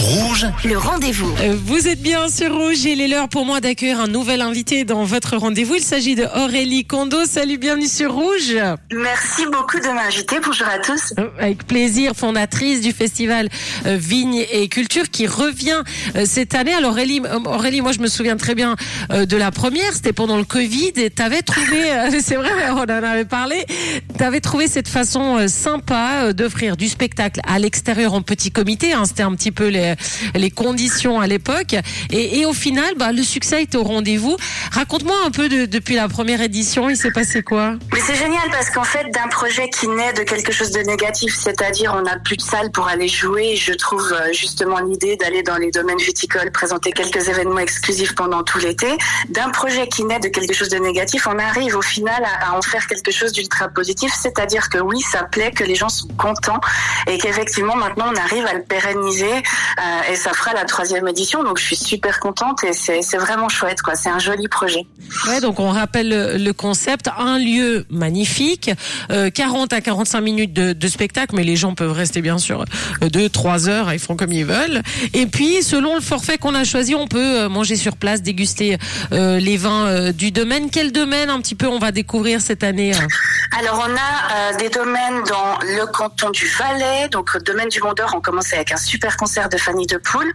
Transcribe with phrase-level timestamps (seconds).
[0.00, 1.30] Rouge, Le rendez-vous.
[1.42, 4.40] Euh, Vous êtes bien sur Rouge et il est l'heure pour moi d'accueillir un nouvel
[4.40, 5.74] invité dans votre rendez-vous.
[5.74, 7.26] Il s'agit de Aurélie Kondo.
[7.26, 8.56] Salut, bienvenue sur Rouge.
[8.92, 10.36] Merci beaucoup de m'inviter.
[10.42, 11.12] Bonjour à tous.
[11.18, 13.50] Euh, Avec plaisir, fondatrice du festival
[13.84, 15.82] euh, Vigne et Culture qui revient
[16.24, 16.72] cette année.
[16.72, 18.76] Alors Aurélie, Aurélie, moi je me souviens très bien
[19.10, 22.88] de la première, c'était pendant le Covid et t'avais trouvé, euh, c'est vrai, on en
[22.88, 23.64] avait parlé,
[24.16, 28.92] t'avais trouvé cette façon sympa d'offrir du spectacle à l'extérieur en petit comité.
[28.92, 29.04] hein.
[29.04, 29.89] c'était un petit peu les,
[30.34, 31.74] les conditions à l'époque.
[32.10, 34.36] Et, au final, bah, le succès était au rendez-vous.
[34.72, 37.74] Raconte-moi un peu de- depuis la première édition, il s'est passé quoi?
[37.92, 41.34] Mais c'est génial parce qu'en fait, d'un projet qui naît de quelque chose de négatif,
[41.38, 45.42] c'est-à-dire on n'a plus de salle pour aller jouer, je trouve euh, justement l'idée d'aller
[45.42, 48.88] dans les domaines viticoles, présenter quelques événements exclusifs pendant tout l'été.
[49.28, 52.62] D'un projet qui naît de quelque chose de négatif, on arrive au final à, en
[52.62, 56.60] faire quelque chose d'ultra positif, c'est-à-dire que oui, ça plaît, que les gens sont contents
[57.06, 59.32] et qu'effectivement maintenant on arrive à le pérenniser
[60.10, 61.42] et ça fera la troisième édition.
[61.42, 63.94] Donc je suis super contente et c'est vraiment chouette quoi.
[63.94, 64.86] C'est un joli projet.
[65.28, 66.08] Ouais, donc on rappelle
[66.42, 68.70] le, concept, un lieu magnifique,
[69.10, 72.64] euh, 40 à 45 minutes de, de spectacle, mais les gens peuvent rester bien sûr
[73.00, 74.82] 2 3 heures, ils font comme ils veulent.
[75.14, 78.78] Et puis selon le forfait qu'on a choisi, on peut euh, manger sur place, déguster
[79.12, 80.70] euh, les vins euh, du domaine.
[80.70, 82.92] Quel domaine un petit peu on va découvrir cette année
[83.58, 87.94] Alors on a euh, des domaines dans le canton du Valais, donc domaine du Mont
[87.94, 90.32] d'Or, on commence avec un super concert de Fanny de Poule.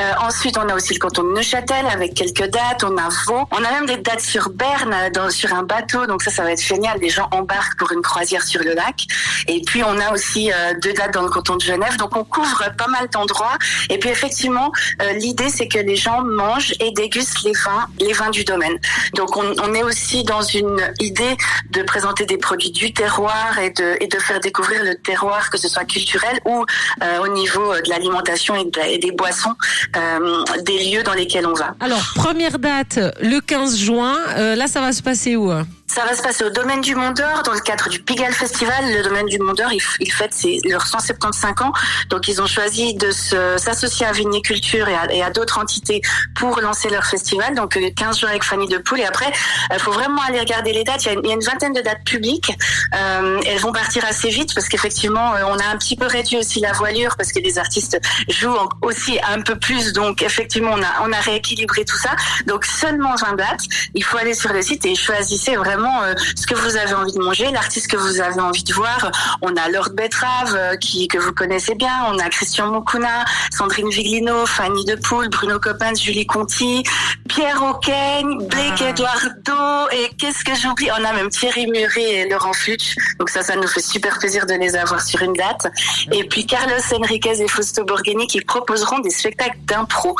[0.00, 3.46] Euh, ensuite on a aussi le canton de Neuchâtel avec quelques dates, on a Vaud,
[3.52, 6.42] on a même des dates sur Berne, euh, dans, sur un bateau, donc ça ça
[6.42, 9.06] va être génial, les gens embarquent pour une croisière sur le lac.
[9.46, 12.24] Et puis on a aussi euh, deux dates dans le canton de Genève, donc on
[12.24, 13.58] couvre pas mal d'endroits.
[13.90, 18.12] Et puis effectivement, euh, l'idée c'est que les gens mangent et dégustent les vins, les
[18.12, 18.76] vins du domaine.
[19.14, 21.36] Donc on, on est aussi dans une idée
[21.70, 25.58] de présenter des produits du terroir et de, et de faire découvrir le terroir, que
[25.58, 26.64] ce soit culturel ou
[27.02, 29.54] euh, au niveau de l'alimentation et, des boissons,
[29.96, 31.74] euh, des lieux dans lesquels on va.
[31.80, 34.16] Alors première date le 15 juin.
[34.36, 35.66] Euh, là, ça va se passer où hein?
[35.88, 38.92] Ça va se passer au domaine du Mont d'Or dans le cadre du Pigalle Festival.
[38.92, 41.72] Le domaine du Mont d'Or, il, f- il fête ses, leurs 175 ans.
[42.10, 46.02] Donc ils ont choisi de s'associer à Viniculture et à, à d'autres entités
[46.34, 47.54] pour lancer leur festival.
[47.54, 49.00] Donc euh, 15 jours avec Fanny de Poule.
[49.00, 49.32] Et après,
[49.72, 51.04] il faut vraiment aller regarder les dates.
[51.04, 52.50] Il y, a une, il y a une vingtaine de dates publiques.
[52.94, 56.36] Euh, elles vont partir assez vite parce qu'effectivement, euh, on a un petit peu réduit
[56.36, 57.98] aussi la voilure parce que les artistes
[58.28, 59.92] jouent en- aussi un peu plus.
[59.92, 62.10] Donc effectivement, on a, on a rééquilibré tout ça.
[62.46, 63.62] Donc seulement 20 dates.
[63.94, 67.12] Il faut aller sur le site et choisissez vraiment euh, ce que vous avez envie
[67.12, 69.10] de manger, l'artiste que vous avez envie de voir.
[69.42, 71.92] On a Lord Betrave euh, qui que vous connaissez bien.
[72.08, 76.82] On a Christian Mokuna, Sandrine Viglino, Fanny de Poule, Bruno Coppens, Julie Conti,
[77.28, 78.90] Pierre Auquaigne, Blake Ah.
[78.90, 80.88] Eduardo et qu'est-ce que j'oublie?
[80.98, 82.94] On a même Thierry Murray et Laurent Flutsch.
[83.18, 85.66] Donc ça, ça nous fait super plaisir de les avoir sur une date.
[86.12, 90.16] Et puis Carlos Enriquez et Fausto Borghini qui proposeront des spectacles d'impro.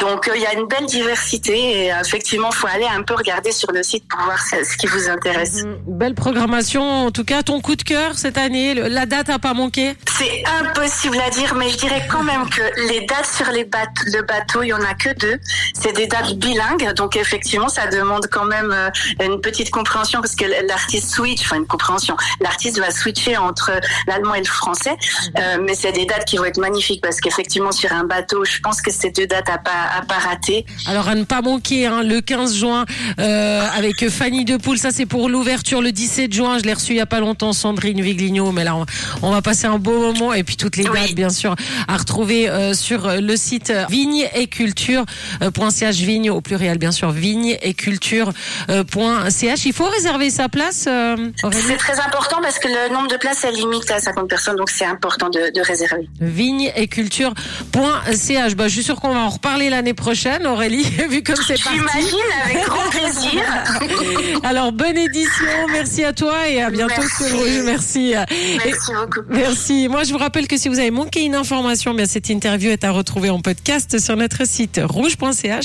[0.00, 3.52] Donc euh, il y a une belle diversité et effectivement, faut aller un peu regarder
[3.52, 5.64] sur le site pour voir ce qui vous intéresse.
[5.64, 6.82] Mm, Belle programmation.
[7.06, 9.94] En tout cas, ton coup de cœur cette année, la date a pas manqué.
[10.18, 14.02] C'est impossible à dire, mais je dirais quand même que les dates sur les bateaux,
[14.06, 15.38] le bateau, il y en a que deux.
[15.74, 18.90] C'est des dates bilingues, donc effectivement, ça demande quand même euh,
[19.24, 22.16] une petite compréhension parce que l'artiste switch, enfin une compréhension.
[22.40, 23.70] L'artiste va switcher entre
[24.06, 24.96] l'allemand et le français,
[25.38, 28.58] Euh, mais c'est des dates qui vont être magnifiques parce qu'effectivement sur un bateau, je
[28.60, 30.66] pense que c'est deux dates à pas à pas rater.
[30.86, 32.84] Alors à ne pas manquer, hein, le 15 juin
[33.18, 35.80] euh, avec Fanny Depoule, ça c'est pour l'ouverture.
[35.82, 38.76] Le 17 juin, je l'ai reçu il y a pas longtemps, Sandrine Viglino, mais là
[38.76, 38.86] on,
[39.22, 41.00] on va passer un beau moment et puis toutes les Oui.
[41.00, 41.54] dates bien sûr
[41.88, 45.04] à retrouver euh, sur le site vigne et culture
[45.42, 48.32] euh, point .ch vigne au pluriel bien sûr vigne et culture
[48.68, 49.64] euh, point .ch.
[49.66, 50.84] Il faut réserver sa place.
[50.88, 51.16] euh,
[51.52, 54.70] C'est très important parce que le nombre de places est limité à 50 personnes, donc
[54.70, 56.08] c'est important de, de réserver.
[56.20, 58.54] vigne et culture.ch.
[58.56, 61.78] Bah, je suis sûre qu'on va en reparler l'année prochaine, Aurélie, vu comme c'est parti.
[61.78, 63.42] J'imagine avec grand plaisir.
[64.44, 65.46] Alors, bonne édition.
[65.72, 67.24] Merci à toi et à bientôt Merci.
[67.24, 67.62] sur Rouge.
[67.64, 68.14] Merci.
[68.64, 69.20] Merci beaucoup.
[69.28, 69.88] Merci.
[69.88, 72.84] Moi, je vous rappelle que si vous avez manqué une information, bien, cette interview est
[72.84, 75.50] à retrouver en podcast sur notre site rouge.ch.